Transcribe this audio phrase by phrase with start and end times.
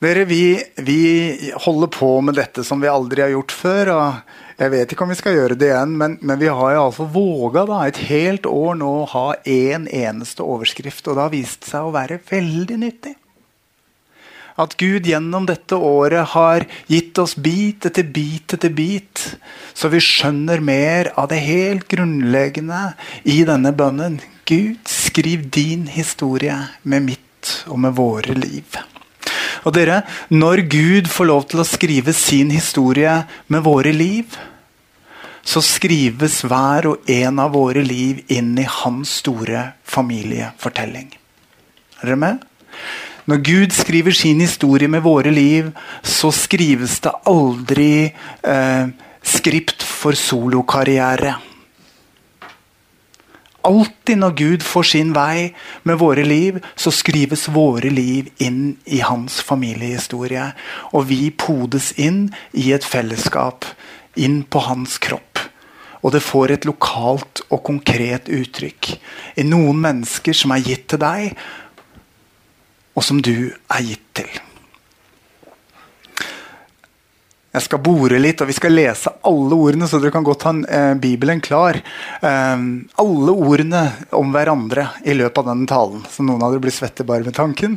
[0.00, 3.88] Dere, vi, vi, holder på med dette som vi aldri har gjort før.
[3.92, 7.04] og Jeg vet ikke om vi skal gjøre det igjen, men, men vi har altså
[7.04, 11.04] våga et helt år nå å ha én en eneste overskrift.
[11.04, 13.12] Og det har vist seg å være veldig nyttig.
[14.60, 19.26] At Gud gjennom dette året har gitt oss bit etter bit etter bit,
[19.76, 22.94] så vi skjønner mer av det helt grunnleggende
[23.28, 24.16] i denne bønnen.
[24.48, 26.56] Gud, skriv din historie
[26.88, 28.80] med mitt og med våre liv.
[29.64, 34.36] Og dere, Når Gud får lov til å skrive sin historie med våre liv,
[35.42, 41.10] så skrives hver og en av våre liv inn i hans store familiefortelling.
[42.00, 42.38] Er dere med?
[43.30, 45.70] Når Gud skriver sin historie med våre liv,
[46.02, 48.88] så skrives det aldri eh,
[49.22, 51.36] skript for solokarriere.
[53.66, 55.50] Alltid når Gud får sin vei
[55.84, 60.50] med våre liv, så skrives våre liv inn i hans familiehistorie.
[60.96, 63.68] Og vi podes inn i et fellesskap,
[64.16, 65.42] inn på hans kropp.
[66.00, 68.94] Og det får et lokalt og konkret uttrykk
[69.36, 71.34] i noen mennesker som er gitt til deg,
[72.96, 74.49] og som du er gitt til.
[77.50, 80.52] Jeg skal bore litt, og vi skal lese alle ordene, så dere kan godt ha
[80.70, 81.80] eh, Bibelen klar.
[82.22, 82.60] Eh,
[83.02, 83.80] alle ordene
[84.14, 86.04] om hverandre i løpet av denne talen.
[86.06, 87.72] Så noen av dere blir svette bare med tanken.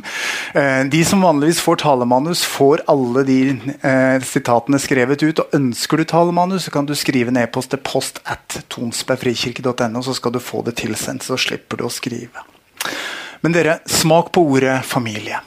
[0.54, 3.38] Eh, de som vanligvis får talemanus, får alle de
[3.74, 5.42] eh, sitatene skrevet ut.
[5.42, 10.14] Og ønsker du talemanus, så kan du skrive en e-post til post at tonsbergfrikirke.no, så
[10.14, 11.26] skal du få det tilsendt.
[11.26, 12.46] Så slipper du å skrive.
[13.42, 15.42] Men dere, smak på ordet familie.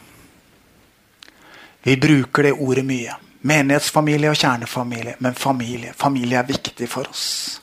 [1.87, 3.15] Vi bruker det ordet mye.
[3.41, 5.17] Menighetsfamilie og kjernefamilie.
[5.19, 5.93] Men familie.
[5.97, 7.59] Familie er viktig for oss.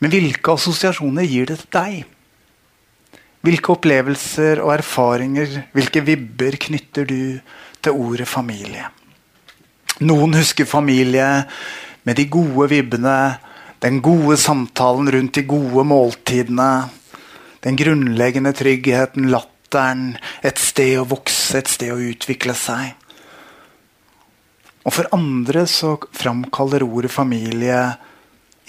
[0.00, 2.00] Men hvilke assosiasjoner gir det til deg?
[3.40, 7.20] Hvilke opplevelser og erfaringer, hvilke vibber knytter du
[7.80, 8.84] til ordet familie?
[10.04, 11.28] Noen husker familie
[12.04, 13.36] med de gode vibbene,
[13.80, 16.90] den gode samtalen rundt de gode måltidene,
[17.64, 22.99] den grunnleggende tryggheten, latteren, et sted å vokse, et sted å utvikle seg.
[24.86, 27.80] Og for andre så framkaller ordet familie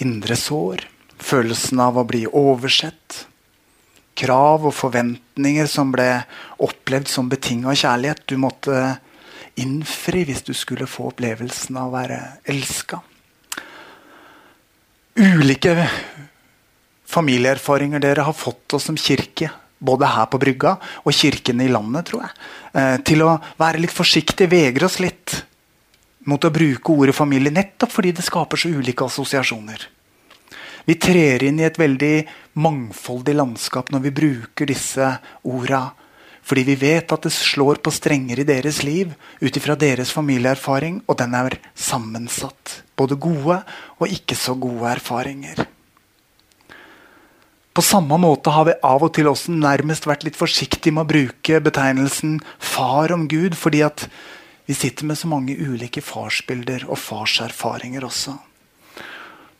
[0.02, 0.84] indre sår.
[1.22, 3.22] Følelsen av å bli oversett.
[4.18, 6.08] Krav og forventninger som ble
[6.62, 8.26] opplevd som betinga kjærlighet.
[8.28, 8.98] Du måtte
[9.60, 12.18] innfri hvis du skulle få opplevelsen av å være
[12.52, 13.00] elska.
[15.16, 15.76] Ulike
[17.12, 22.08] familieerfaringer dere har fått oss som kirke, både her på brygga og kirkene i landet,
[22.08, 22.36] tror jeg,
[22.72, 25.42] eh, til å være litt forsiktige, vegre oss litt
[26.28, 29.88] mot å bruke ordet familie, nettopp fordi det skaper så ulike assosiasjoner.
[30.84, 32.14] Vi trer inn i et veldig
[32.62, 35.12] mangfoldig landskap når vi bruker disse
[35.46, 35.92] orda.
[36.42, 41.04] Fordi vi vet at det slår på strenger i deres liv ut ifra deres familieerfaring,
[41.06, 42.80] og den er sammensatt.
[42.98, 43.60] Både gode
[44.00, 45.62] og ikke så gode erfaringer.
[47.72, 51.12] På samme måte har vi av og til også nærmest vært litt forsiktige med å
[51.14, 54.08] bruke betegnelsen far om Gud, fordi at
[54.66, 58.36] vi sitter med så mange ulike farsbilder og farserfaringer også.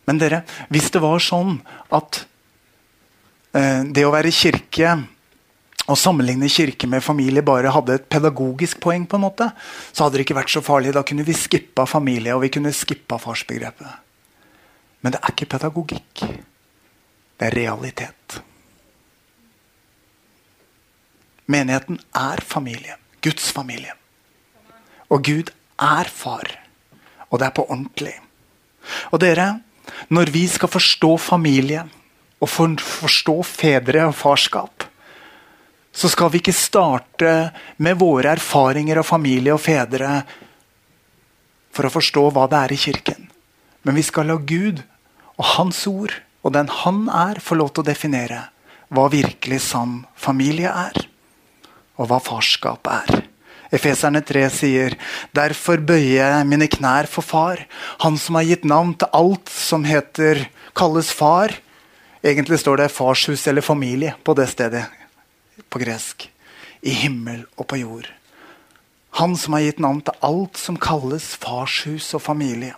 [0.07, 1.57] Men dere, hvis det var sånn
[1.95, 2.23] at
[3.55, 4.95] eh, det å være kirke
[5.83, 9.49] og sammenligne kirke med familie bare hadde et pedagogisk poeng, på en måte,
[9.91, 10.93] så hadde det ikke vært så farlig.
[10.95, 13.99] Da kunne vi skippa familie, og vi kunne skippa farsbegrepet.
[15.03, 16.23] Men det er ikke pedagogikk.
[16.23, 18.39] Det er realitet.
[21.51, 22.95] Menigheten er familie.
[23.23, 23.97] Guds familie.
[25.13, 26.47] Og Gud er far.
[27.29, 28.15] Og det er på ordentlig.
[29.13, 29.59] Og dere,
[30.09, 31.85] når vi skal forstå familie
[32.43, 34.87] og forstå fedre og farskap,
[35.93, 37.33] så skal vi ikke starte
[37.77, 40.23] med våre erfaringer av familie og fedre
[41.73, 43.29] for å forstå hva det er i kirken.
[43.85, 44.81] Men vi skal la Gud
[45.37, 48.41] og Hans ord og den Han er, få lov til å definere
[48.93, 50.97] hva virkelig sann familie er,
[51.97, 53.23] og hva farskap er.
[53.73, 54.95] Efeserne 3 sier,
[55.33, 57.65] 'Derfor bøyer jeg mine knær for Far',
[57.99, 61.49] Han som har gitt navn til alt som heter, kalles far.
[62.23, 64.85] Egentlig står det farshus eller familie på det stedet
[65.69, 66.29] på gresk.
[66.83, 68.07] I himmel og på jord.
[69.19, 72.73] Han som har gitt navn til alt som kalles farshus og familie.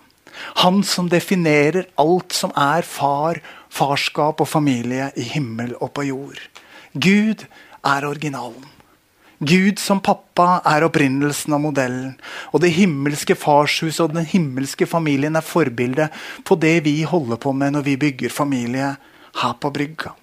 [0.63, 3.39] Han som definerer alt som er far,
[3.69, 6.39] farskap og familie i himmel og på jord.
[6.94, 7.45] Gud
[7.83, 8.75] er originalen.
[9.39, 12.13] Gud som pappa er opprinnelsen av modellen.
[12.55, 16.13] Og det himmelske farshuset og den himmelske familien er forbildet
[16.47, 18.93] på det vi holder på med når vi bygger familie
[19.41, 20.15] her på brygga.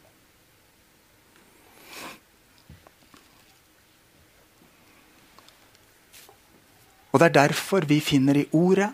[7.13, 8.89] Og Det er derfor vi finner i ordet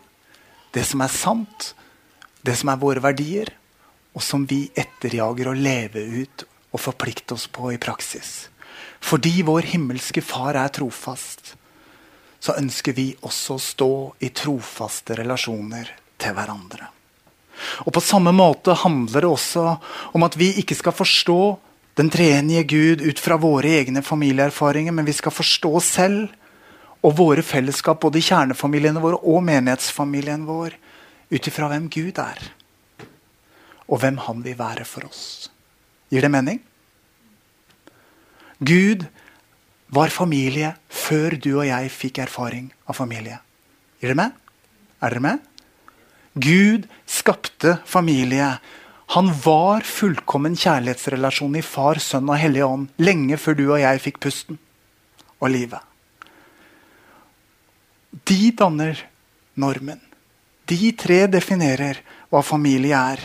[0.74, 1.72] det som er sant,
[2.42, 3.52] det som er våre verdier,
[4.12, 6.44] og som vi etterjager å leve ut
[6.74, 8.48] og forplikte oss på i praksis.
[9.00, 11.54] Fordi vår himmelske Far er trofast,
[12.38, 13.92] så ønsker vi også å stå
[14.22, 16.90] i trofaste relasjoner til hverandre.
[17.86, 19.64] Og På samme måte handler det også
[20.14, 21.40] om at vi ikke skal forstå
[21.98, 26.28] den treenige Gud ut fra våre egne familieerfaringer, men vi skal forstå selv
[27.02, 30.74] og våre fellesskap, både kjernefamiliene våre og menighetsfamilien vår,
[31.30, 32.38] ut ifra hvem Gud er.
[33.88, 35.50] Og hvem han vil være for oss.
[36.10, 36.60] Gir det mening?
[38.58, 39.06] Gud
[39.94, 43.38] var familie før du og jeg fikk erfaring av familie.
[44.00, 44.34] Gir dere med?
[45.02, 45.44] Er dere med?
[46.38, 48.58] Gud skapte familie.
[49.14, 54.02] Han var fullkommen kjærlighetsrelasjon i Far, Sønn og Hellige Ånd lenge før du og jeg
[54.04, 54.58] fikk pusten
[55.38, 55.80] og livet.
[58.28, 59.00] De danner
[59.58, 60.00] normen.
[60.68, 63.22] De tre definerer hva familie er.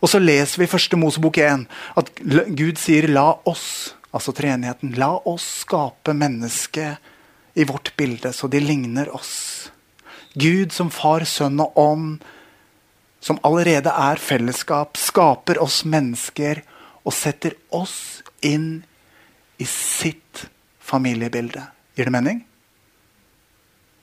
[0.00, 1.66] Og så leser vi i første Mosebok 1
[2.00, 2.10] at
[2.56, 6.98] Gud sier 'la oss', altså treenigheten, 'la oss skape mennesket
[7.54, 9.70] i vårt bilde, så de ligner oss'.
[10.34, 12.20] Gud som far, sønn og ånd,
[13.20, 16.62] som allerede er fellesskap, skaper oss mennesker
[17.04, 18.84] og setter oss inn
[19.58, 20.46] i sitt
[20.78, 21.66] familiebilde.
[21.96, 22.44] Gir det mening?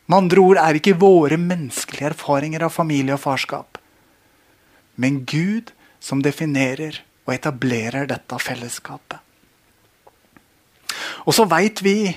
[0.07, 3.80] Med andre ord er ikke våre menneskelige erfaringer av familie og farskap,
[4.95, 9.19] men Gud som definerer og etablerer dette fellesskapet.
[11.25, 12.12] Og så veit vi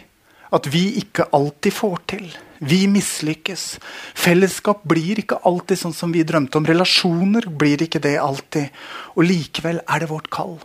[0.50, 2.26] at vi ikke alltid får til.
[2.61, 3.79] Vi mislykkes.
[4.19, 6.67] Fellesskap blir ikke alltid sånn som vi drømte om.
[6.69, 8.69] Relasjoner blir ikke det alltid.
[9.17, 10.58] Og likevel er det vårt kall.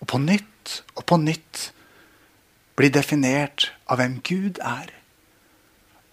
[0.00, 1.68] Og på nytt og på nytt
[2.78, 4.92] blir definert av hvem Gud er,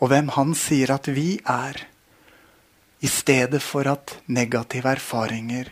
[0.01, 1.77] og hvem Han sier at vi er,
[3.05, 5.69] i stedet for at negative erfaringer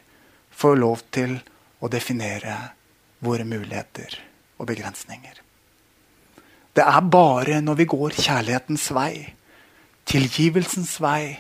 [0.54, 1.40] får lov til
[1.82, 2.58] å definere
[3.24, 4.20] våre muligheter
[4.60, 5.40] og begrensninger.
[6.74, 9.34] Det er bare når vi går kjærlighetens vei,
[10.10, 11.36] tilgivelsens vei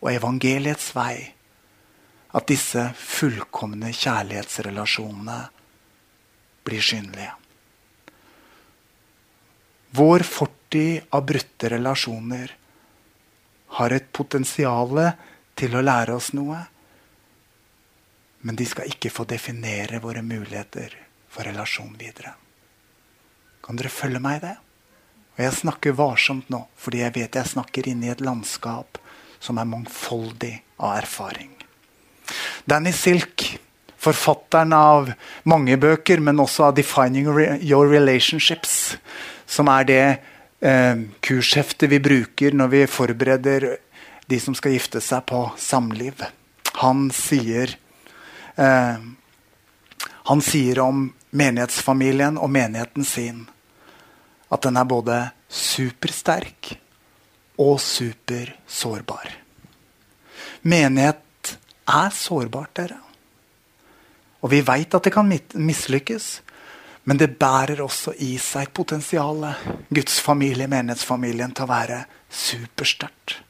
[0.00, 1.16] og evangeliets vei,
[2.34, 5.38] at disse fullkomne kjærlighetsrelasjonene
[6.66, 7.30] blir synlige.
[9.94, 12.56] Vår fortid av brutte relasjoner
[13.78, 14.98] har et potensial
[15.54, 16.58] til å lære oss noe.
[18.44, 20.92] Men de skal ikke få definere våre muligheter
[21.32, 22.34] for relasjon videre.
[23.64, 24.56] Kan dere følge meg i det?
[25.34, 29.00] Og Jeg snakker varsomt nå, fordi jeg vet jeg snakker inn i et landskap
[29.42, 31.50] som er mangfoldig av erfaring.
[32.68, 33.46] Danny Silk,
[34.00, 35.10] forfatteren av
[35.48, 37.26] mange bøker, men også av 'Defining
[37.62, 38.96] Your Relationships',
[39.46, 40.18] som er det
[40.60, 43.76] eh, kursheftet vi bruker når vi forbereder
[44.28, 46.24] de som skal gifte seg på samliv.
[46.80, 47.76] Han sier,
[48.56, 49.04] eh,
[50.24, 53.44] han sier om menighetsfamilien og menigheten sin
[54.54, 55.18] at den er både
[55.50, 56.74] supersterk
[57.60, 59.32] og supersårbar.
[60.62, 61.56] Menighet
[61.90, 62.98] er sårbart, dere.
[64.44, 66.28] Og vi veit at det kan mislykkes.
[67.04, 69.60] Men det bærer også i seg potensialet,
[69.92, 71.98] Guds familie, menighetsfamilien, til å være
[72.32, 73.42] supersterkt.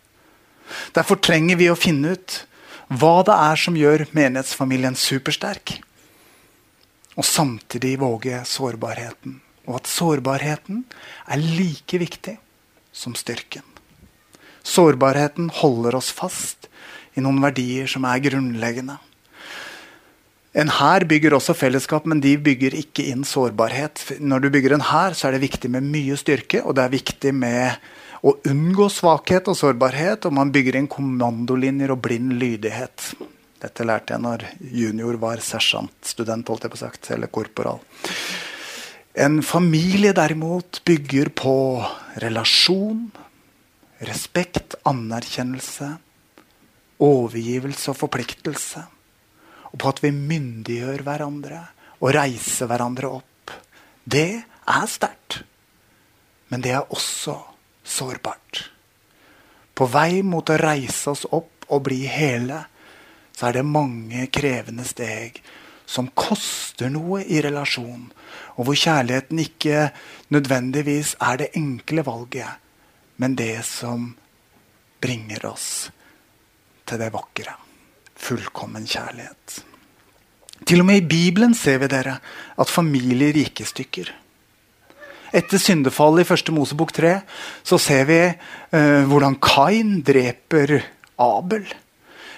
[0.97, 2.41] Derfor trenger vi å finne ut
[2.89, 5.79] hva det er som gjør menighetsfamilien supersterk.
[7.15, 9.39] Og samtidig våge sårbarheten.
[9.69, 10.83] Og at sårbarheten
[11.31, 12.37] er like viktig
[12.93, 13.65] som styrken.
[14.65, 16.69] Sårbarheten holder oss fast
[17.15, 18.99] i noen verdier som er grunnleggende.
[20.55, 24.05] En hær bygger også fellesskap, men de bygger ikke inn sårbarhet.
[24.23, 26.95] Når du bygger en hær, så er det viktig med mye styrke, og det er
[26.95, 27.89] viktig med
[28.25, 33.11] å unngå svakhet og sårbarhet, og man bygger inn kommandolinjer og blind lydighet.
[33.61, 37.83] Dette lærte jeg når junior var sersjantstudent, holdt jeg på sagt, eller korporal.
[39.15, 41.55] En familie derimot bygger på
[42.25, 43.07] relasjon,
[44.05, 45.93] respekt, anerkjennelse,
[47.05, 48.89] overgivelse og forpliktelse
[49.75, 51.65] og på at vi myndiggjør hverandre
[51.99, 53.55] og reiser hverandre opp.
[54.07, 55.41] Det er sterkt,
[56.53, 57.35] men det er også
[57.85, 58.71] sårbart.
[59.75, 62.65] På vei mot å reise oss opp og bli hele,
[63.35, 65.41] så er det mange krevende steg
[65.87, 68.07] som koster noe i relasjon,
[68.57, 69.89] og hvor kjærligheten ikke
[70.33, 72.63] nødvendigvis er det enkle valget,
[73.21, 74.15] men det som
[75.03, 75.69] bringer oss
[76.89, 77.59] til det vakre.
[78.15, 79.61] Fullkommen kjærlighet.
[80.65, 82.17] Til og med i Bibelen ser vi dere
[82.57, 84.13] at familier gikk i stykker.
[85.35, 87.17] Etter syndefallet i første Mosebok 3
[87.67, 90.77] så ser vi eh, hvordan Kain dreper
[91.19, 91.65] Abel.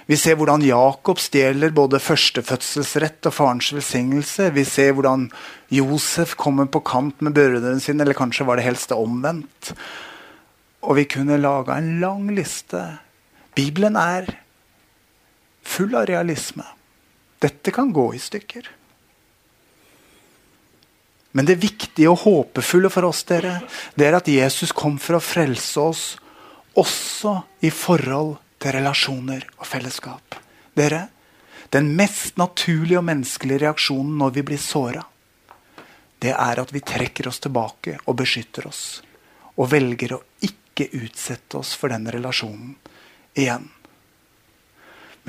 [0.07, 4.49] Vi ser hvordan Jakob stjeler både førstefødselsrett og farens velsignelse.
[4.55, 5.27] Vi ser hvordan
[5.73, 9.73] Josef kommer på kant med brødrene sine, eller kanskje var det helst omvendt.
[10.87, 12.81] Og vi kunne laga en lang liste.
[13.57, 14.31] Bibelen er
[15.67, 16.65] full av realisme.
[17.43, 18.71] Dette kan gå i stykker.
[21.37, 23.59] Men det viktige og håpefulle for oss dere,
[23.93, 26.05] det er at Jesus kom for å frelse oss
[26.77, 30.39] også i forhold til relasjoner og fellesskap.
[30.73, 31.03] Dere,
[31.69, 35.05] den mest naturlige og menneskelige reaksjonen når vi blir såra,
[36.17, 38.83] det er at vi trekker oss tilbake og beskytter oss.
[39.61, 42.73] Og velger å ikke utsette oss for den relasjonen
[43.37, 43.69] igjen.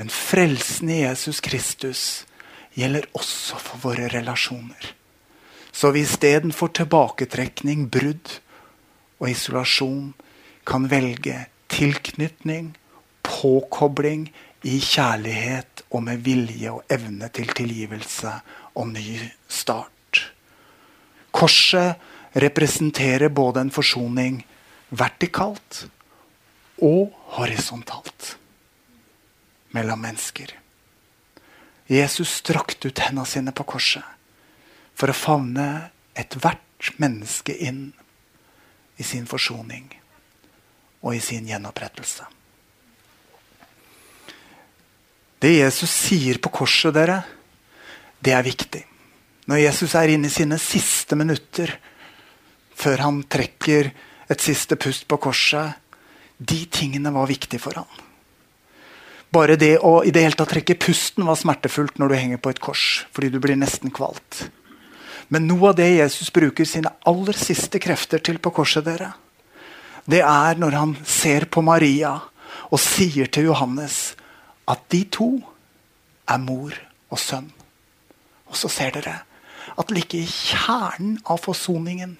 [0.01, 2.05] Men frelsen i Jesus Kristus
[2.73, 4.95] gjelder også for våre relasjoner.
[5.71, 8.39] Så vi istedenfor tilbaketrekning, brudd
[9.19, 10.13] og isolasjon
[10.67, 12.73] kan velge tilknytning,
[13.23, 14.27] påkobling
[14.67, 18.33] i kjærlighet og med vilje og evne til tilgivelse
[18.75, 20.23] og ny start.
[21.31, 21.95] Korset
[22.35, 24.41] representerer både en forsoning
[24.89, 25.85] vertikalt
[26.81, 28.35] og horisontalt
[29.75, 30.53] mellom mennesker.
[31.89, 34.18] Jesus strakte ut hendene sine på korset
[34.99, 35.65] for å favne
[36.19, 37.87] ethvert menneske inn
[38.99, 39.87] i sin forsoning
[40.99, 42.27] og i sin gjenopprettelse.
[45.39, 47.21] Det Jesus sier på korset, dere,
[48.19, 48.81] det er viktig.
[49.47, 51.71] Når Jesus er inne i sine siste minutter
[52.75, 53.93] før han trekker
[54.29, 55.79] et siste pust på korset,
[56.37, 58.05] de tingene var viktige for han.
[59.31, 62.51] Bare det å i det hele tatt trekke pusten var smertefullt når du henger på
[62.51, 64.49] et kors, fordi du blir nesten kvalt.
[65.29, 69.11] Men noe av det Jesus bruker sine aller siste krefter til på korset, dere,
[70.09, 72.15] det er når han ser på Maria
[72.69, 74.15] og sier til Johannes
[74.69, 75.29] at de to
[76.29, 76.73] er mor
[77.09, 77.49] og sønn.
[78.49, 79.19] Og så ser dere
[79.79, 82.17] at like i kjernen av forsoningen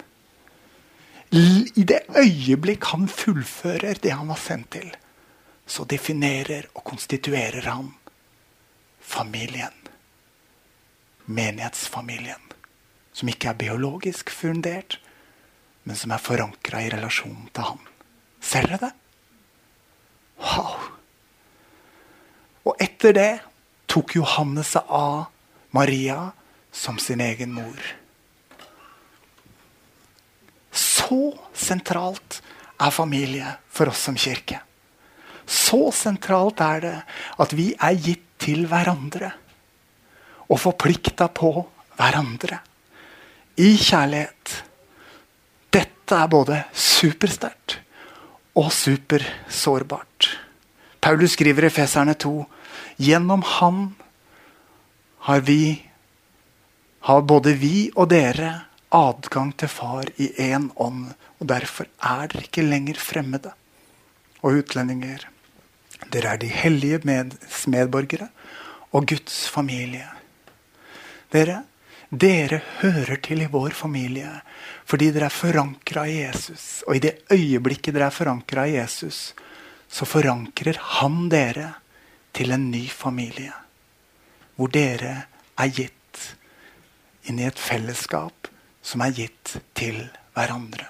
[1.34, 4.88] I det øyeblikk han fullfører det han var sendt til,
[5.66, 7.92] så definerer og konstituerer han
[8.98, 9.74] familien.
[11.26, 12.49] Menighetsfamilien
[13.20, 14.96] som ikke er biologisk fundert,
[15.84, 17.80] men som er forankra i relasjonen til han.
[18.40, 18.90] Ser dere det?
[20.40, 20.88] Wow!
[22.70, 23.32] Og etter det
[23.90, 25.26] tok Johannes seg av
[25.76, 26.30] Maria
[26.72, 27.80] som sin egen mor.
[30.70, 31.20] Så
[31.56, 32.40] sentralt
[32.80, 34.62] er familie for oss som kirke.
[35.44, 36.96] Så sentralt er det
[37.42, 39.32] at vi er gitt til hverandre.
[40.48, 41.52] Og forplikta på
[41.98, 42.62] hverandre
[43.56, 44.62] i kjærlighet.
[45.70, 47.78] Dette er både supersterkt
[48.58, 50.30] og supersårbart.
[51.00, 52.44] Paulus skriver i Feserne 2.:
[52.98, 53.94] Gjennom Han
[55.26, 55.90] har vi
[57.00, 58.50] har både vi og dere
[58.92, 61.12] adgang til Far i én ånd.
[61.40, 63.52] Og derfor er dere ikke lenger fremmede
[64.42, 65.24] og utlendinger.
[66.12, 68.28] Dere er de hellige medborgere
[68.92, 70.08] og Guds familie.
[71.32, 71.62] Dere,
[72.10, 74.32] dere hører til i vår familie
[74.90, 76.82] fordi dere er forankra i Jesus.
[76.88, 79.34] Og i det øyeblikket dere er forankra i Jesus,
[79.86, 81.74] så forankrer han dere
[82.34, 83.54] til en ny familie.
[84.56, 85.14] Hvor dere
[85.60, 86.34] er gitt
[87.30, 88.50] inn i et fellesskap
[88.82, 90.02] som er gitt til
[90.34, 90.88] hverandre.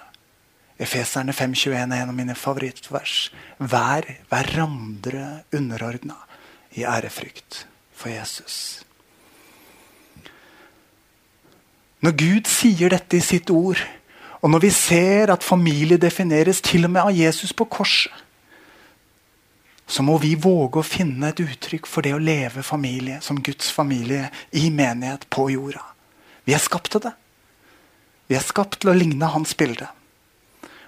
[0.80, 3.28] Efeserne 5,21 er en av mine favorittvers.
[3.58, 6.16] Vær hverandre underordna
[6.72, 8.80] i ærefrykt for Jesus.
[12.00, 13.80] Når Gud sier dette i sitt ord,
[14.40, 18.12] og når vi ser at familie defineres til og med av Jesus på korset,
[19.90, 23.73] så må vi våge å finne et uttrykk for det å leve familie som Guds
[23.75, 25.83] familie i menighet på jorda.
[26.47, 27.12] Vi er skapt til det.
[28.30, 29.88] Vi er skapt til å ligne hans bilde.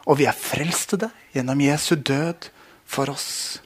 [0.06, 2.46] Og vi er frelst til det gjennom Jesu død
[2.86, 3.58] for oss.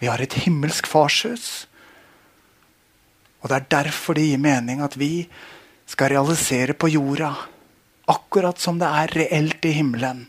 [0.00, 1.66] Vi har et himmelsk farshus.
[3.42, 5.28] Og det er derfor det gir mening at vi
[5.92, 7.34] skal realisere på jorda,
[8.08, 10.26] akkurat som det er reelt i himmelen.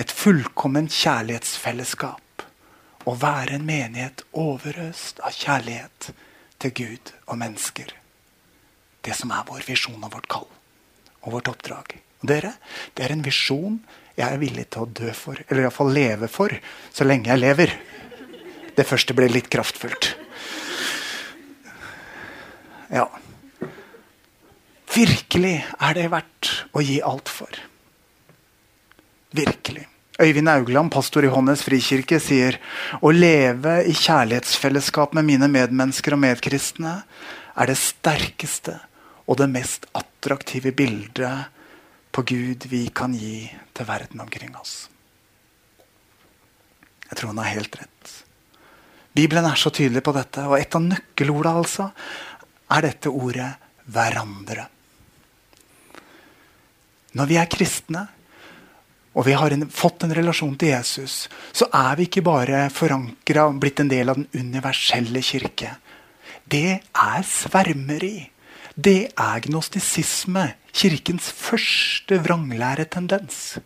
[0.00, 2.46] Et fullkomment kjærlighetsfellesskap.
[3.04, 6.12] Å være en menighet overøst av kjærlighet
[6.62, 7.92] til Gud og mennesker.
[9.02, 10.48] det som er vår visjon og vårt kall
[11.22, 11.96] og vårt oppdrag.
[12.22, 12.52] Og dere,
[12.94, 13.80] det er en visjon
[14.14, 16.54] jeg er villig til å dø for, eller iallfall leve for,
[16.94, 17.72] så lenge jeg lever.
[18.76, 20.12] Det første ble litt kraftfullt.
[22.92, 23.08] Ja.
[24.92, 27.52] Virkelig er det verdt å gi alt for.
[29.32, 29.86] Virkelig.
[30.20, 32.58] Øyvind Augland, pastor i Håndens frikirke, sier
[33.00, 36.98] å leve i kjærlighetsfellesskap med mine medmennesker og medkristne
[37.56, 38.76] er det sterkeste
[39.24, 41.48] og det mest attraktive bildet
[42.12, 44.90] på Gud vi kan gi til verden omkring oss.
[47.08, 48.12] Jeg tror han har helt rett.
[49.16, 51.88] Bibelen er så tydelig på dette, og et av nøkkelordene altså
[52.72, 53.50] er dette ordet
[53.88, 54.68] 'hverandre'.
[57.18, 58.06] Når vi er kristne,
[59.12, 63.48] og vi har en, fått en relasjon til Jesus, så er vi ikke bare forankra
[63.50, 65.74] og blitt en del av den universelle kirke.
[66.48, 68.30] Det er svermeri.
[68.72, 70.54] Det er gnostisisme.
[70.72, 73.58] Kirkens første vranglæretendens.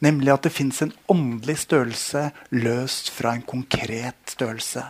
[0.00, 4.86] Nemlig at det fins en åndelig størrelse løst fra en konkret størrelse.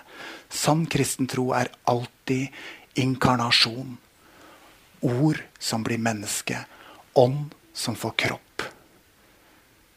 [0.49, 2.55] Sann kristentro er alltid
[2.95, 3.97] inkarnasjon.
[5.03, 6.63] Ord som blir menneske.
[7.19, 8.63] Ånd som får kropp.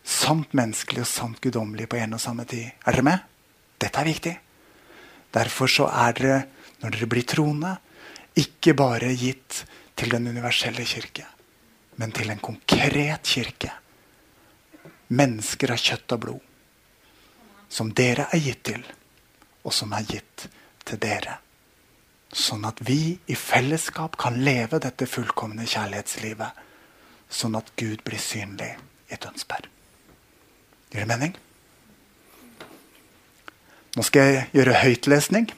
[0.06, 2.70] Sant menneskelig og sant guddommelig på en og samme tid.
[2.86, 3.28] Er dere med?
[3.82, 4.34] Dette er viktig.
[5.34, 6.40] Derfor så er dere,
[6.82, 7.74] når dere blir troende,
[8.38, 9.64] ikke bare gitt
[9.98, 11.26] til den universelle kirke,
[11.98, 13.74] men til en konkret kirke.
[15.12, 16.42] Mennesker av kjøtt og blod.
[17.72, 18.84] Som dere er gitt til,
[19.64, 20.48] og som er gitt
[20.86, 21.40] til dere.
[22.32, 26.68] Sånn at vi i fellesskap kan leve dette fullkomne kjærlighetslivet.
[27.32, 28.74] Sånn at Gud blir synlig
[29.12, 29.70] i Tønsberg.
[30.92, 31.34] Gir det mening?
[33.96, 35.50] Nå skal jeg gjøre høytlesning.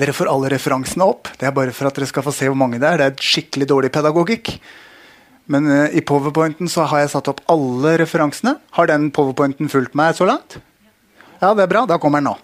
[0.00, 1.28] Dere får alle referansene opp.
[1.36, 3.00] Det er bare for at dere skal få se hvor mange det er.
[3.00, 4.54] Det er skikkelig dårlig pedagogikk.
[5.50, 8.56] Men uh, i powerpointen så har jeg satt opp alle referansene.
[8.76, 10.56] Har den powerpointen fulgt meg så langt?
[11.40, 11.84] Ja, det er bra.
[11.88, 12.36] Da kommer den nå.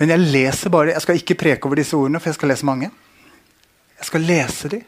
[0.00, 2.68] Men jeg leser bare, jeg skal ikke preke over disse ordene, for jeg skal lese
[2.68, 2.88] mange.
[4.00, 4.78] Jeg skal lese de,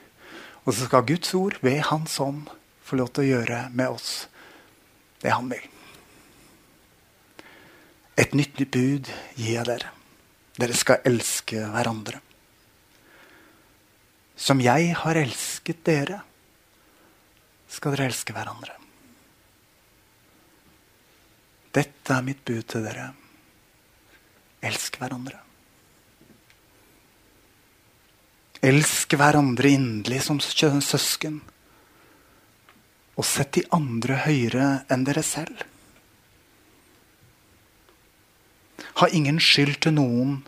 [0.62, 2.50] og så skal Guds ord ved Hans ånd
[2.86, 4.10] få lov til å gjøre med oss
[5.22, 5.64] det han vil.
[8.18, 9.90] Et nytt bud gir jeg dere.
[10.58, 12.20] Dere skal elske hverandre.
[14.36, 16.20] Som jeg har elsket dere,
[17.72, 18.76] skal dere elske hverandre.
[21.72, 23.12] Dette er mitt bud til dere
[24.62, 25.40] Elsk hverandre.
[28.62, 31.40] Elsk hverandre inderlig som søsken.
[33.18, 35.64] Og sett de andre høyere enn dere selv.
[39.02, 40.38] Ha ingen skyld til noen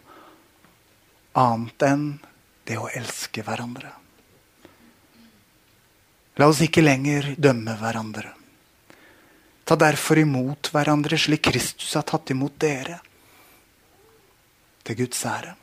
[1.35, 2.07] annet enn
[2.68, 3.90] det å elske hverandre.
[6.38, 8.31] La oss ikke lenger dømme hverandre.
[9.64, 13.00] Ta derfor imot hverandre slik Kristus har tatt imot dere
[14.85, 15.55] til Guds ære.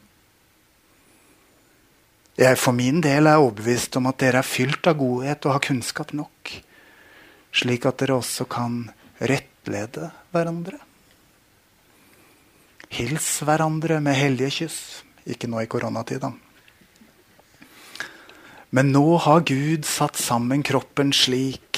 [2.42, 5.62] Jeg for min del er overbevist om at dere er fylt av godhet og har
[5.62, 6.54] kunnskap nok,
[7.54, 8.88] slik at dere også kan
[9.22, 10.80] rettlede hverandre.
[12.92, 14.80] Hils hverandre med hellige kyss.
[15.30, 16.32] Ikke nå i koronatida.
[18.74, 21.78] Men nå har Gud satt sammen kroppen slik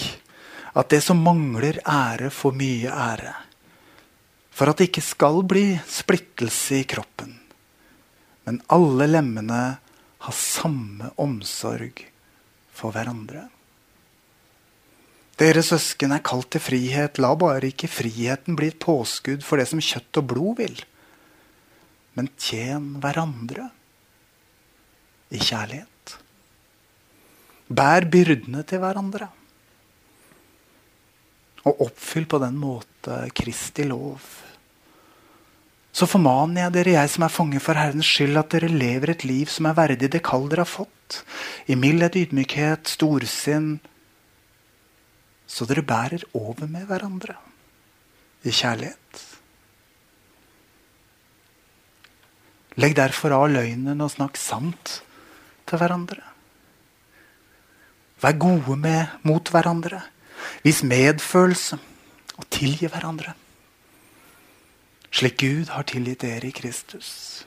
[0.73, 3.33] at det som mangler ære, får mye ære
[4.53, 7.31] for at det ikke skal bli splittelse i kroppen.
[8.45, 9.61] Men alle lemmene
[10.23, 12.05] har samme omsorg
[12.73, 13.47] for hverandre.
[15.39, 17.19] Dere søsken er kalt til frihet.
[17.19, 20.83] La bare ikke friheten bli et påskudd for det som kjøtt og blod vil.
[22.13, 23.67] Men tjen hverandre
[25.33, 26.17] i kjærlighet.
[27.73, 29.27] Bær byrdene til hverandre.
[31.67, 34.21] Og oppfyll på den måte Kristi lov
[35.93, 39.25] så formaner jeg dere, jeg som er fange for Herrens skyld, at dere lever et
[39.29, 41.19] liv som er verdig det kall dere har fått,
[41.69, 43.75] i mildhet, ydmykhet, storsinn,
[45.45, 47.37] så dere bærer over med hverandre
[48.41, 49.21] i kjærlighet.
[52.81, 54.95] Legg derfor av løgnen og snakk sant
[55.69, 56.25] til hverandre.
[58.23, 60.01] Vær gode med, mot hverandre.
[60.65, 61.77] Vis medfølelse
[62.33, 63.35] og tilgi hverandre
[65.13, 67.43] slik Gud har tilgitt dere i Kristus.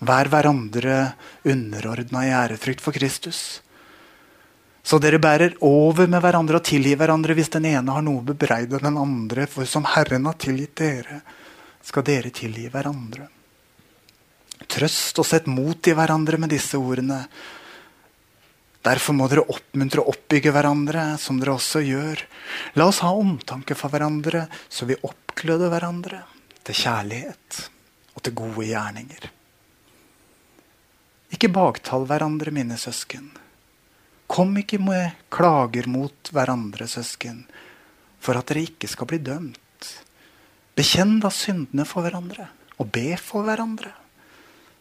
[0.00, 1.12] Vær hverandre
[1.44, 3.60] underordna i ærefrykt for Kristus.
[4.82, 8.28] Så dere bærer over med hverandre og tilgir hverandre hvis den ene har noe å
[8.30, 9.44] bebreide den andre.
[9.50, 11.20] For som Herren har tilgitt dere,
[11.84, 13.28] skal dere tilgi hverandre.
[14.70, 17.24] trøst og sett mot i hverandre med disse ordene.
[18.80, 22.22] Derfor må dere oppmuntre og oppbygge hverandre, som dere også gjør.
[22.80, 26.22] La oss ha omtanke for hverandre, så vi oppgløder hverandre
[26.64, 27.60] til kjærlighet
[28.16, 29.28] og til gode gjerninger.
[31.36, 33.28] Ikke baktal hverandre, mine søsken.
[34.30, 37.44] Kom ikke med klager mot hverandre, søsken,
[38.20, 39.90] for at dere ikke skal bli dømt.
[40.78, 42.48] Bekjenn da syndene for hverandre,
[42.80, 43.92] og be for hverandre,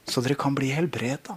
[0.08, 1.36] så dere kan bli helbreda.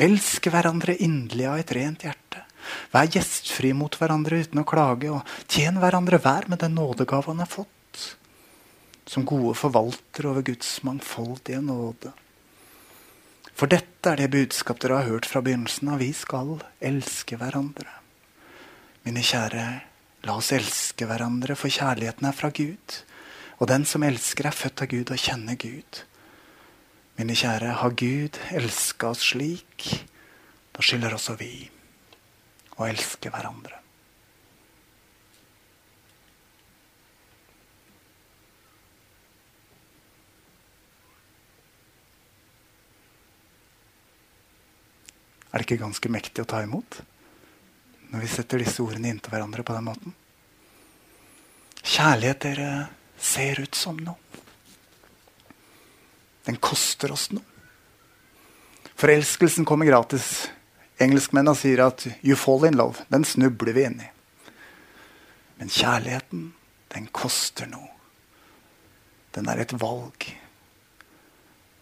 [0.00, 2.46] Elsk hverandre inderlig av et rent hjerte.
[2.92, 7.42] Vær gjestfri mot hverandre uten å klage, og tjen hverandre hver med den nådegave han
[7.42, 8.16] har fått.
[9.06, 12.12] Som gode forvaltere over Guds mangfoldige nåde.
[13.52, 16.00] For dette er det budskap dere har hørt fra begynnelsen av.
[16.00, 17.90] Vi skal elske hverandre.
[19.04, 19.66] Mine kjære,
[20.24, 23.02] la oss elske hverandre, for kjærligheten er fra Gud.
[23.58, 26.02] Og den som elsker, er født av Gud og kjenner Gud.
[27.18, 29.86] Mine kjære, har Gud elska oss slik,
[30.72, 31.52] da skylder også vi
[32.80, 33.82] å elske hverandre.
[45.52, 47.02] Er det ikke ganske mektig å ta imot?
[48.08, 50.14] Når vi setter disse ordene inntil hverandre på den måten.
[51.82, 52.70] Kjærlighet dere
[53.20, 54.21] ser ut som noe.
[56.46, 57.44] Den koster oss noe.
[58.98, 60.48] Forelskelsen kommer gratis.
[60.98, 63.04] Engelskmennene sier at 'you fall in love'.
[63.10, 64.10] Den snubler vi inn i.
[65.56, 66.54] Men kjærligheten,
[66.94, 67.88] den koster noe.
[69.34, 70.26] Den er et valg.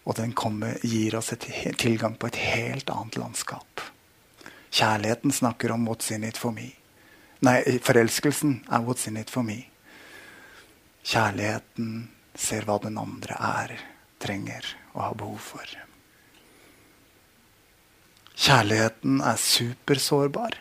[0.05, 1.33] Og den kommer, gir oss
[1.77, 3.81] tilgang på et helt annet landskap.
[4.71, 6.75] Kjærligheten snakker om 'what's in it for me'.
[7.41, 9.67] Nei, forelskelsen er 'what's in it for me'.
[11.03, 13.77] Kjærligheten ser hva den andre er,
[14.21, 15.75] trenger og har behov for.
[18.41, 20.57] Kjærligheten er supersårbar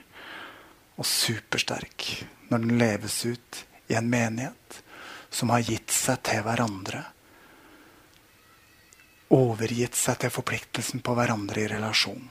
[1.01, 2.11] og supersterk
[2.51, 4.83] når den leves ut i en menighet
[5.31, 7.07] som har gitt seg til hverandre
[9.31, 12.27] overgitt seg til forpliktelsen på hverandre i relasjon.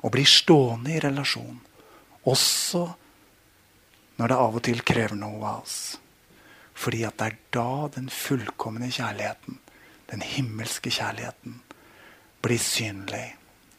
[0.00, 1.58] Og blir stående i relasjon,
[2.24, 2.86] også
[4.16, 5.80] når det av og til krever noe av oss.
[6.80, 9.58] Fordi at det er da den fullkomne kjærligheten,
[10.10, 11.60] den himmelske kjærligheten,
[12.42, 13.26] blir synlig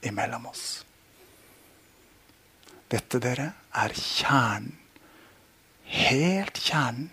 [0.06, 0.84] imellom oss.
[2.92, 4.78] Dette, dere, er kjernen,
[5.92, 7.10] helt kjernen,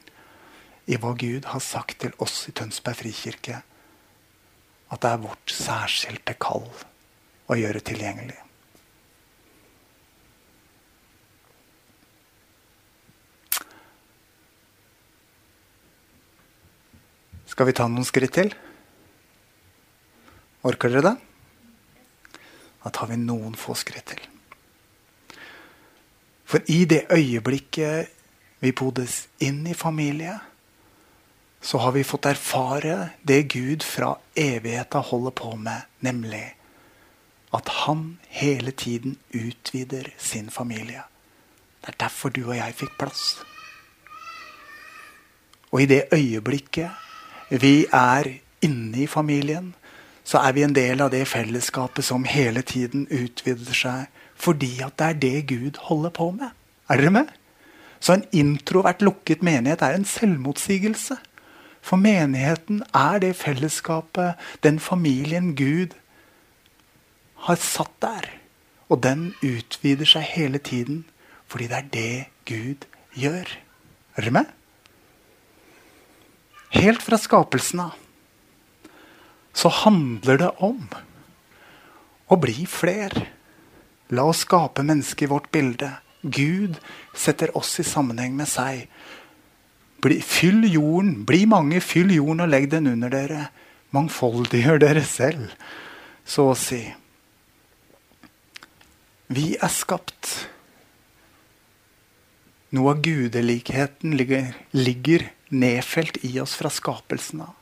[0.89, 3.59] i hva Gud har sagt til oss i Tønsberg frikirke
[4.89, 6.65] at det er vårt særskilte kall
[7.49, 8.39] å gjøre tilgjengelig.
[17.53, 18.55] Skal vi ta noen skritt til?
[20.67, 21.17] Orker dere det?
[22.83, 24.21] Da tar vi noen få skritt til.
[26.49, 28.15] For i det øyeblikket
[28.65, 30.39] vi podes inn i familie,
[31.61, 36.47] så har vi fått erfare det Gud fra evigheta holder på med, nemlig
[37.55, 41.03] at han hele tiden utvider sin familie.
[41.81, 43.23] Det er derfor du og jeg fikk plass.
[45.71, 46.91] Og i det øyeblikket
[47.61, 48.33] vi er
[48.65, 49.75] inne i familien,
[50.29, 54.99] så er vi en del av det fellesskapet som hele tiden utvider seg fordi at
[55.01, 56.53] det er det Gud holder på med.
[56.87, 57.31] Er dere med?
[57.99, 61.17] Så en introvert, lukket menighet er en selvmotsigelse.
[61.83, 65.97] For menigheten er det fellesskapet, den familien Gud
[67.49, 68.29] har satt der.
[68.89, 71.07] Og den utvider seg hele tiden
[71.49, 72.87] fordi det er det Gud
[73.17, 73.49] gjør.
[74.15, 74.53] Er dere med?
[76.77, 77.97] Helt fra skapelsen av
[79.57, 80.83] så handler det om
[82.29, 83.15] å bli fler.
[84.15, 85.91] La oss skape mennesket i vårt bilde.
[86.23, 86.79] Gud
[87.17, 88.87] setter oss i sammenheng med seg.
[90.03, 91.25] Bli, fyll jorden.
[91.27, 93.49] Bli mange, fyll jorden og legg den under dere.
[93.97, 95.49] Mangfoldiggjør dere selv,
[96.29, 96.83] så å si.
[99.33, 100.35] Vi er skapt.
[102.77, 107.58] Noe av gudelikheten ligger, ligger nedfelt i oss fra skapelsen av.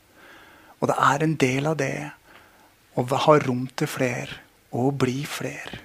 [0.81, 2.11] Og det er en del av det
[2.97, 4.33] å ha rom til fler
[4.77, 5.81] og bli fler.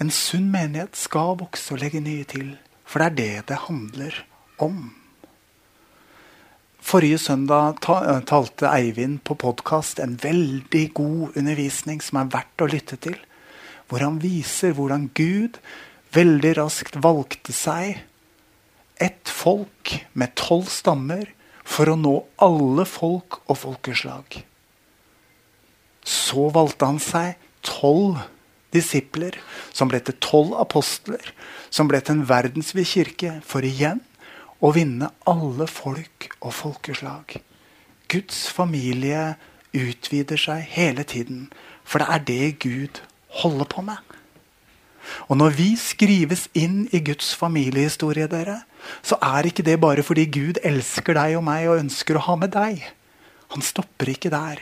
[0.00, 2.54] En sunn menighet skal vokse og legge nye til,
[2.86, 4.22] for det er det det handler
[4.62, 4.90] om.
[6.80, 12.96] Forrige søndag talte Eivind på podkast en veldig god undervisning som er verdt å lytte
[12.96, 13.18] til.
[13.90, 15.60] Hvor han viser hvordan Gud
[16.16, 18.00] veldig raskt valgte seg
[19.00, 21.28] ett folk med tolv stammer
[21.70, 24.40] for å nå alle folk og folkeslag.
[26.02, 28.18] Så valgte han seg tolv
[28.74, 29.36] disipler,
[29.74, 31.32] som ble til tolv apostler,
[31.70, 34.02] som ble til en verdensvid kirke, for igjen
[34.60, 37.38] å vinne alle folk og folkeslag.
[38.10, 39.36] Guds familie
[39.76, 41.48] utvider seg hele tiden,
[41.84, 43.02] for det er det Gud
[43.42, 43.98] holder på med.
[45.30, 48.60] Og når vi skrives inn i Guds familiehistorie, dere,
[49.02, 52.36] så er ikke det bare fordi Gud elsker deg og meg og ønsker å ha
[52.40, 52.82] med deg.
[53.54, 54.60] Han stopper ikke der.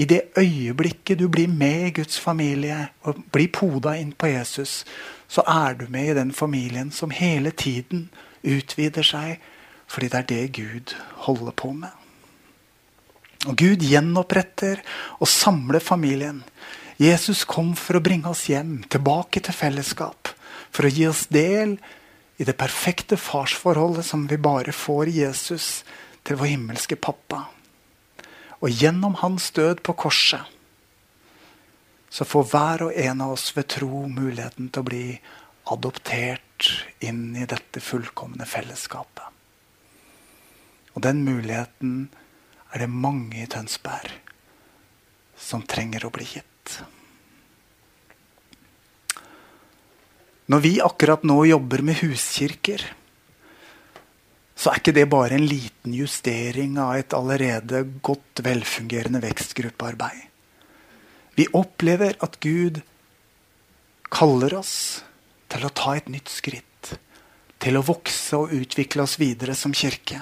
[0.00, 4.84] I det øyeblikket du blir med i Guds familie og blir poda inn på Jesus,
[5.28, 8.08] så er du med i den familien som hele tiden
[8.42, 9.40] utvider seg,
[9.90, 10.94] fordi det er det Gud
[11.26, 11.92] holder på med.
[13.48, 14.80] Og Gud gjenoppretter
[15.18, 16.42] og samler familien.
[17.00, 20.28] Jesus kom for å bringe oss hjem, tilbake til fellesskap.
[20.70, 21.78] For å gi oss del
[22.40, 25.82] i det perfekte farsforholdet som vi bare får i Jesus
[26.24, 27.42] til vår himmelske pappa.
[28.64, 30.56] Og gjennom hans død på korset
[32.10, 35.04] så får hver og en av oss ved tro muligheten til å bli
[35.70, 36.70] adoptert
[37.04, 39.28] inn i dette fullkomne fellesskapet.
[40.96, 42.08] Og den muligheten
[42.72, 44.16] er det mange i Tønsberg
[45.38, 46.80] som trenger å bli gitt.
[50.50, 52.82] Når vi akkurat nå jobber med huskirker,
[54.58, 60.26] så er ikke det bare en liten justering av et allerede godt velfungerende vekstgruppearbeid.
[61.38, 62.82] Vi opplever at Gud
[64.10, 64.74] kaller oss
[65.50, 66.66] til å ta et nytt skritt.
[67.60, 70.18] Til å vokse og utvikle oss videre som kirke.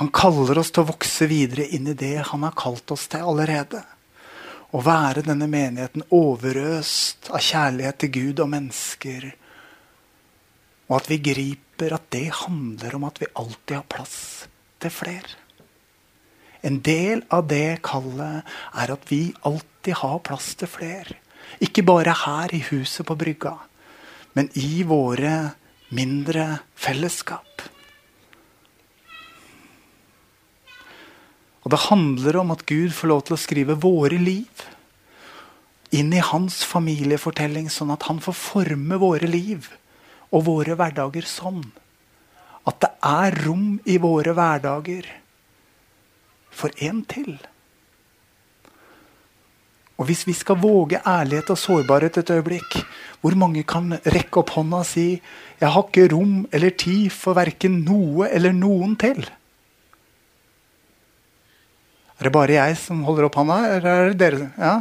[0.00, 3.24] Han kaller oss til å vokse videre inn i det han har kalt oss til
[3.30, 3.84] allerede.
[4.70, 9.26] Å være denne menigheten overøst av kjærlighet til Gud og mennesker.
[10.90, 14.18] Og at vi griper at det handler om at vi alltid har plass
[14.82, 15.38] til flere.
[16.62, 18.46] En del av det kallet
[18.78, 21.16] er at vi alltid har plass til flere.
[21.58, 23.56] Ikke bare her i huset på brygga,
[24.36, 25.34] men i våre
[25.96, 26.46] mindre
[26.78, 27.64] fellesskap.
[31.70, 34.64] Og det handler om at Gud får lov til å skrive våre liv
[35.94, 39.68] inn i hans familiefortelling, sånn at han får forme våre liv
[40.34, 41.62] og våre hverdager sånn.
[42.66, 45.06] At det er rom i våre hverdager
[46.50, 47.38] for en til.
[49.94, 52.80] Og hvis vi skal våge ærlighet og sårbarhet et øyeblikk,
[53.22, 55.22] hvor mange kan rekke opp hånda og si
[55.60, 59.30] 'Jeg har ikke rom eller tid for verken noe eller noen til'?
[62.20, 64.50] Er det bare jeg som holder opp hånda, eller er det dere?
[64.60, 64.74] Ja?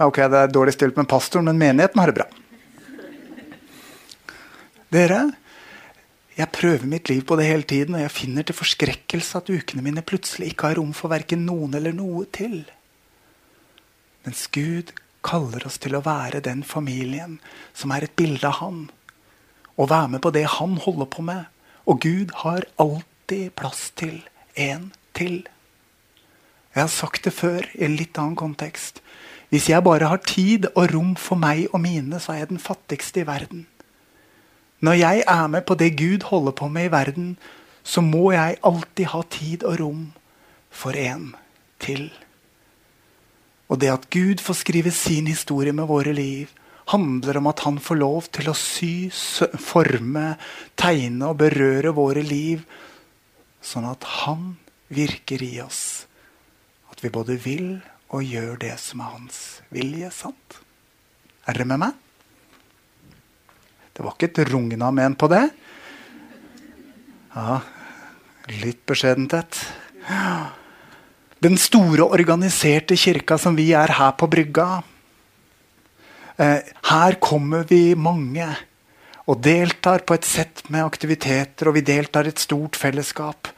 [0.00, 2.26] ja, ok, det er dårlig stilt med pastoren, men menigheten har det bra.
[4.90, 5.20] Dere,
[6.34, 9.86] jeg prøver mitt liv på det hele tiden, og jeg finner til forskrekkelse at ukene
[9.86, 12.64] mine plutselig ikke har rom for verken noen eller noe til.
[14.26, 14.90] Mens Gud
[15.26, 17.38] kaller oss til å være den familien
[17.78, 18.86] som er et bilde av Han.
[19.78, 21.46] Og være med på det Han holder på med.
[21.86, 24.24] Og Gud har alltid plass til
[24.58, 25.44] en til.
[26.76, 29.00] Jeg har sagt det før i en litt annen kontekst.
[29.48, 32.60] Hvis jeg bare har tid og rom for meg og mine, så er jeg den
[32.60, 33.64] fattigste i verden.
[34.84, 37.30] Når jeg er med på det Gud holder på med i verden,
[37.80, 40.02] så må jeg alltid ha tid og rom
[40.68, 41.30] for en
[41.80, 42.10] til.
[43.72, 46.50] Og det at Gud får skrive sin historie med våre liv,
[46.92, 50.36] handler om at han får lov til å sy, forme,
[50.78, 52.66] tegne og berøre våre liv,
[53.64, 54.52] sånn at han
[54.92, 56.05] virker i oss.
[56.96, 57.74] At vi både vil
[58.16, 60.08] og gjør det som er hans vilje.
[60.10, 60.60] sant?
[61.44, 61.92] Er dere med meg?
[63.92, 65.42] Det var ikke et rungende amen på det.
[67.36, 67.60] Ja,
[68.62, 69.60] litt beskjedenthet.
[71.44, 74.80] Den store, organiserte kirka som vi er her på brygga.
[76.40, 78.48] Eh, her kommer vi mange
[79.26, 83.52] og deltar på et sett med aktiviteter, og vi deltar i et stort fellesskap.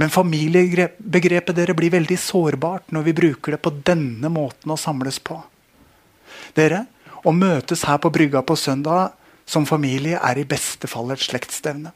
[0.00, 5.20] Men familiebegrepet dere blir veldig sårbart når vi bruker det på denne måten å samles
[5.22, 5.38] på.
[6.56, 6.86] Dere,
[7.22, 9.12] Å møtes her på brygga på søndag
[9.46, 11.92] som familie er i beste fall et slektsstevne.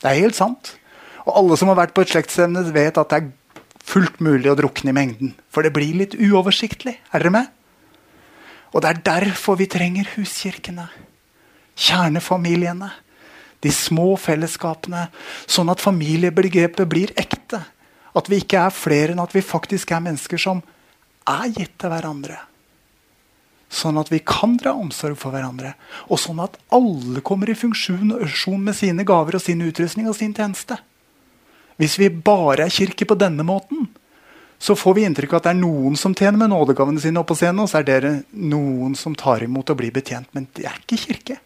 [0.00, 0.74] Det er helt sant.
[1.24, 3.30] Og alle som har vært på et slektsstevne, vet at det er
[3.90, 5.32] fullt mulig å drukne i mengden.
[5.52, 6.98] For det blir litt uoversiktlig.
[7.12, 7.48] Er dere med?
[8.72, 10.88] Og det er derfor vi trenger huskirkene.
[11.80, 12.90] Kjernefamiliene.
[13.60, 15.08] De små fellesskapene.
[15.46, 17.62] Sånn at familiebegrepet blir ekte.
[18.16, 20.62] At vi ikke er flere enn at vi faktisk er mennesker som
[21.28, 22.38] er gitt til hverandre.
[23.70, 25.76] Sånn at vi kan dra omsorg for hverandre.
[26.10, 28.16] Og sånn at alle kommer i funksjon
[28.64, 30.80] med sine gaver og sin utrustning og sin tjeneste.
[31.78, 33.86] Hvis vi bare er kirke på denne måten,
[34.60, 37.30] så får vi inntrykk av at det er noen som tjener med nådegavene sine opp
[37.30, 40.28] på scenen, og så er dere noen som tar imot og blir betjent.
[40.36, 41.38] Men det er ikke kirke.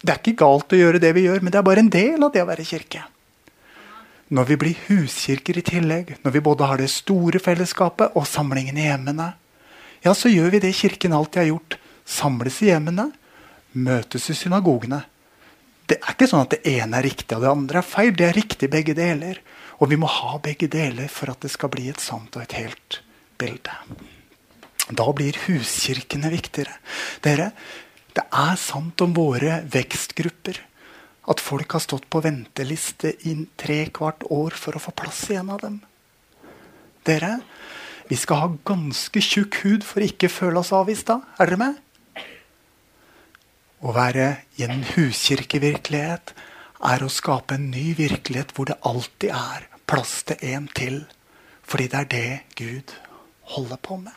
[0.00, 2.22] Det er ikke galt å gjøre det vi gjør, men det er bare en del
[2.24, 3.02] av det å være kirke.
[4.30, 8.78] Når vi blir huskirker i tillegg, når vi både har det store fellesskapet og samlingen
[8.78, 9.32] i hjemmene,
[10.04, 11.76] ja, så gjør vi det Kirken alltid har gjort.
[12.08, 13.10] Samles i hjemmene,
[13.76, 15.02] møtes i synagogene.
[15.90, 18.14] Det er ikke sånn at det ene er riktig og det andre er feil.
[18.16, 19.42] Det er riktig begge deler.
[19.80, 22.56] Og vi må ha begge deler for at det skal bli et sant og et
[22.56, 23.00] helt
[23.40, 23.76] bilde.
[24.90, 26.78] Da blir huskirkene viktigere.
[27.24, 27.50] Dere,
[28.16, 30.60] det er sant om våre vekstgrupper
[31.30, 35.38] at folk har stått på venteliste i tre kvart år for å få plass i
[35.38, 35.78] en av dem.
[37.06, 37.38] Dere,
[38.10, 41.20] vi skal ha ganske tjukk hud for å ikke føle oss avvist da.
[41.38, 41.78] Er dere med?
[43.80, 44.26] Å være
[44.58, 46.34] i en huskirkevirkelighet
[46.90, 51.02] er å skape en ny virkelighet hvor det alltid er plass til en til.
[51.62, 52.96] Fordi det er det Gud
[53.54, 54.16] holder på med.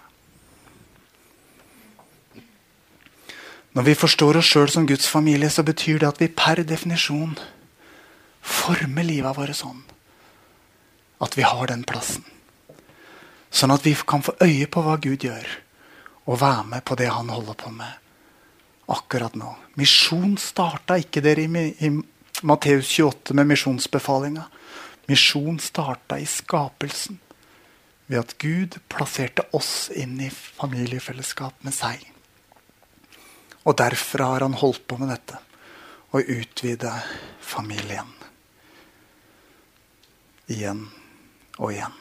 [3.74, 7.34] Når vi forstår oss sjøl som Guds familie, så betyr det at vi per definisjon
[8.44, 9.82] former livet vårt sånn
[11.24, 12.26] at vi har den plassen.
[13.54, 15.48] Sånn at vi kan få øye på hva Gud gjør,
[16.28, 18.00] og være med på det han holder på med
[18.92, 19.54] akkurat nå.
[19.80, 21.92] Misjon starta ikke dere i, i
[22.44, 24.46] Matteus 28 med misjonsbefalinga.
[25.08, 27.20] Misjon starta i skapelsen
[28.12, 32.04] ved at Gud plasserte oss inn i familiefellesskap med seg.
[33.64, 35.40] Og derfra har han holdt på med dette
[36.14, 36.92] å utvide
[37.42, 38.10] familien.
[40.52, 40.86] Igjen
[41.58, 42.00] og igjen.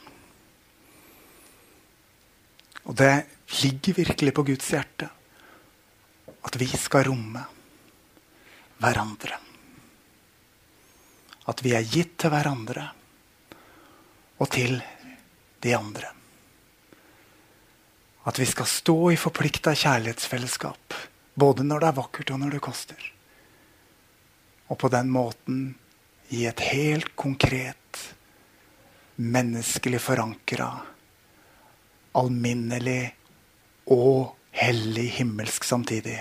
[2.83, 3.13] Og det
[3.63, 5.09] ligger virkelig på Guds hjerte
[6.43, 7.45] at vi skal romme
[8.83, 9.39] hverandre.
[11.47, 12.89] At vi er gitt til hverandre
[14.43, 14.81] og til
[15.63, 16.11] de andre.
[18.27, 20.99] At vi skal stå i forplikta kjærlighetsfellesskap.
[21.35, 23.07] Både når det er vakkert, og når det koster.
[24.69, 25.63] Og på den måten
[26.29, 27.79] gi et helt konkret,
[29.17, 30.71] menneskelig forankra,
[32.17, 33.13] alminnelig
[33.93, 36.19] og hellig himmelsk samtidig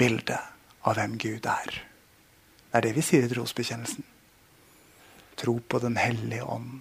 [0.00, 0.38] bilde
[0.86, 1.78] av hvem Gud er.
[2.66, 4.04] Det er det vi sier i trosbekjennelsen.
[5.36, 6.80] Tro på Den hellige ånd.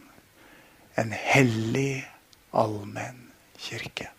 [0.95, 2.05] En hellig,
[2.55, 4.14] allmenn kirke.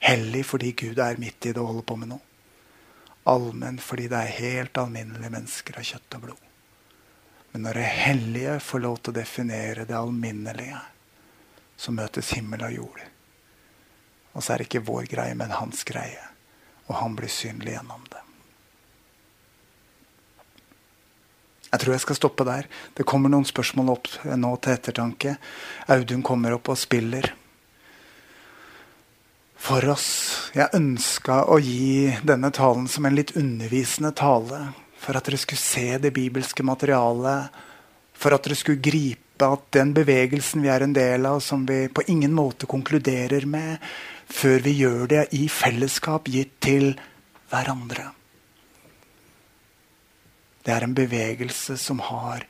[0.00, 2.26] Hellig fordi Gud er midt i det og holder på med noe.
[3.28, 6.46] Allmenn fordi det er helt alminnelige mennesker av kjøtt og blod.
[7.52, 10.80] Men når det hellige får lov til å definere det alminnelige,
[11.76, 13.04] så møtes himmel og jord.
[14.32, 16.22] Og så er det ikke vår greie, men hans greie.
[16.88, 18.22] Og han blir synlig gjennom det.
[21.70, 22.66] Jeg tror jeg skal stoppe der.
[22.98, 25.36] Det kommer noen spørsmål opp nå til ettertanke.
[25.90, 27.30] Audun kommer opp og spiller
[29.60, 30.10] for oss.
[30.56, 34.60] Jeg ønska å gi denne talen som en litt undervisende tale.
[35.00, 37.60] For at dere skulle se det bibelske materialet.
[38.16, 41.86] For at dere skulle gripe at den bevegelsen vi er en del av, som vi
[41.88, 43.78] på ingen måte konkluderer med,
[44.30, 46.92] før vi gjør det i fellesskap gitt til
[47.50, 48.10] hverandre.
[50.60, 52.44] Det er en bevegelse som har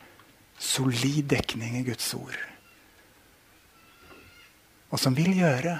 [0.60, 2.36] solid dekning i Guds ord.
[4.90, 5.78] Og som vil gjøre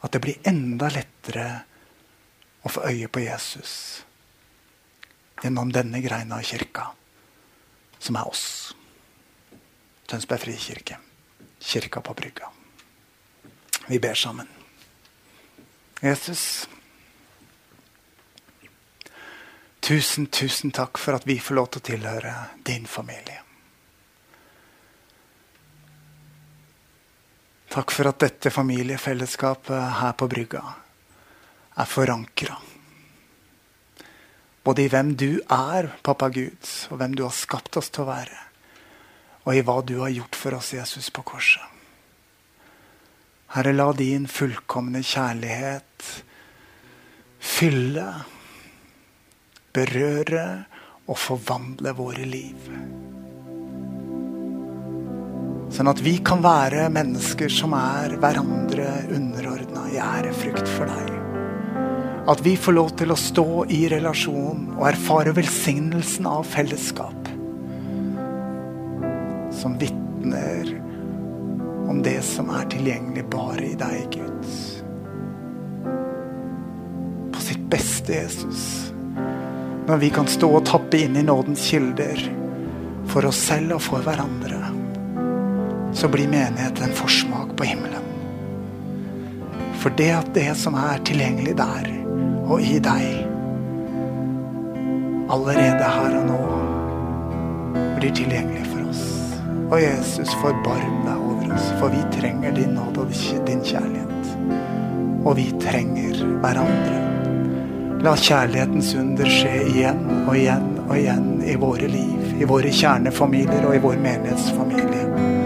[0.00, 1.48] at det blir enda lettere
[2.62, 3.74] å få øye på Jesus
[5.40, 6.90] gjennom denne greina av kirka,
[7.98, 8.46] som er oss.
[10.10, 10.98] Tønsberg frikirke.
[11.60, 12.50] Kirka på brygga.
[13.86, 14.48] Vi ber sammen.
[16.00, 16.68] Jesus.
[19.80, 22.34] Tusen, tusen takk for at vi får lov til å tilhøre
[22.64, 23.40] din familie.
[27.70, 30.62] Takk for at dette familiefellesskapet her på brygga
[31.78, 32.56] er forankra.
[34.66, 38.10] Både i hvem du er, pappa Gud, og hvem du har skapt oss til å
[38.10, 38.40] være.
[39.46, 41.62] Og i hva du har gjort for oss, Jesus, på korset.
[43.54, 46.10] Herre, la din fullkomne kjærlighet
[47.40, 48.06] fylle
[49.74, 50.44] berøre
[51.06, 52.70] og forvandle våre liv.
[55.70, 61.12] Sånn at vi kan være mennesker som er hverandre underordna i ærefrykt for deg.
[62.30, 67.30] At vi får lov til å stå i relasjon og erfare velsignelsen av fellesskap.
[69.60, 70.74] Som vitner
[71.90, 74.54] om det som er tilgjengelig bare i deg, Gud.
[77.34, 78.90] På sitt beste, Jesus
[79.90, 82.20] når vi kan stå og tappe inn i nådens kilder
[83.10, 84.69] for oss selv og for hverandre.
[85.92, 88.06] Så blir menighet en forsmak på himmelen.
[89.80, 91.88] For det at det som er tilgjengelig der
[92.50, 93.26] og i deg,
[95.30, 96.40] allerede her og nå
[97.98, 99.04] blir tilgjengelig for oss.
[99.70, 104.34] Og Jesus, forbarm deg over oss, for vi trenger din nåde og din kjærlighet.
[105.24, 106.98] Og vi trenger hverandre.
[108.04, 113.66] La kjærlighetens under skje igjen og igjen og igjen i våre liv, i våre kjernefamilier
[113.68, 115.39] og i vår menighetsfamilie.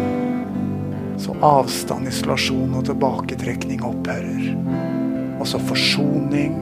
[1.21, 4.51] Så avstand, isolasjon og tilbaketrekning opphører.
[5.39, 6.57] Og så forsoning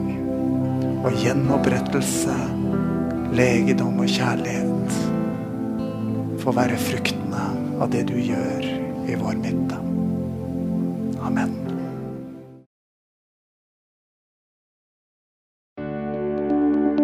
[1.03, 2.35] og gjenopprettelse,
[3.33, 5.01] legedom og kjærlighet
[6.43, 7.43] får være fruktene
[7.81, 8.69] av det du gjør
[9.09, 9.79] i vår midte.
[11.23, 11.55] Amen.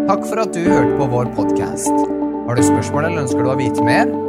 [0.09, 1.93] Takk for at du hørte på vår podkast.
[2.47, 4.28] Har du spørsmål eller ønsker du å vite mer?